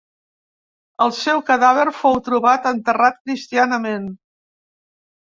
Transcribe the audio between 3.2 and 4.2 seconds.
cristianament.